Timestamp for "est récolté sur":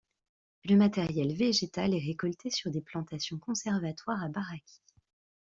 1.93-2.71